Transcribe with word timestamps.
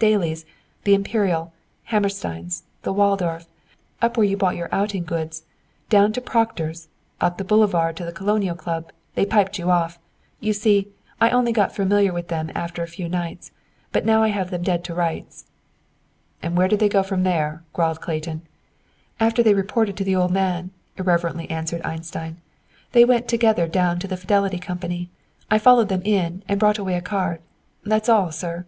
"Daly's, 0.00 0.44
the 0.84 0.92
Imperial, 0.94 1.54
Hammerstein's, 1.84 2.64
the 2.82 2.92
Waldorf, 2.92 3.46
up 4.02 4.16
where 4.18 4.26
you 4.26 4.36
bought 4.36 4.56
your 4.56 4.68
outing 4.70 5.04
goods, 5.04 5.44
down 5.88 6.12
to 6.12 6.20
Proctor's, 6.20 6.88
up 7.18 7.38
the 7.38 7.44
Boulevard 7.44 7.96
to 7.96 8.04
the 8.04 8.12
Colonial 8.12 8.56
Club, 8.56 8.92
they 9.14 9.24
piped 9.24 9.58
you 9.58 9.70
off. 9.70 9.98
You 10.38 10.52
see 10.52 10.88
I 11.18 11.30
only 11.30 11.52
got 11.52 11.74
familiar 11.74 12.12
with 12.12 12.28
them 12.28 12.50
after 12.54 12.82
a 12.82 12.88
few 12.88 13.08
nights. 13.08 13.52
But 13.92 14.04
now 14.04 14.22
I 14.22 14.28
have 14.28 14.50
them 14.50 14.62
dead 14.62 14.84
to 14.84 14.94
rights." 14.94 15.46
"And 16.42 16.58
where 16.58 16.68
did 16.68 16.80
they 16.80 16.90
go 16.90 17.04
from 17.04 17.22
there?" 17.22 17.62
growled 17.72 18.00
Clayton. 18.02 18.42
"After 19.18 19.42
they 19.42 19.54
reported 19.54 19.96
to 19.96 20.04
the 20.04 20.16
old 20.16 20.32
man," 20.32 20.72
irreverently 20.98 21.48
answered 21.48 21.80
Einstein, 21.86 22.38
"they 22.92 23.04
went 23.04 23.28
together 23.28 23.66
down 23.66 23.98
to 24.00 24.08
the 24.08 24.18
Fidelity 24.18 24.58
Company. 24.58 25.08
I 25.50 25.58
followed 25.58 25.88
them 25.88 26.02
in 26.04 26.42
and 26.48 26.60
brought 26.60 26.76
away 26.76 26.96
a 26.96 27.00
card. 27.00 27.40
That's 27.84 28.10
all, 28.10 28.30
sir!" 28.30 28.66